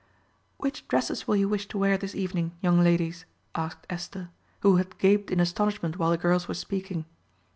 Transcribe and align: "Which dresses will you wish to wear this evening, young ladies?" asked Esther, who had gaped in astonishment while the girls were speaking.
"Which 0.57 0.87
dresses 0.87 1.27
will 1.27 1.35
you 1.35 1.47
wish 1.47 1.67
to 1.67 1.77
wear 1.77 1.95
this 1.95 2.15
evening, 2.15 2.53
young 2.59 2.79
ladies?" 2.83 3.25
asked 3.53 3.85
Esther, 3.87 4.31
who 4.61 4.77
had 4.77 4.97
gaped 4.97 5.29
in 5.29 5.39
astonishment 5.39 5.99
while 5.99 6.09
the 6.09 6.17
girls 6.17 6.47
were 6.47 6.55
speaking. 6.55 7.05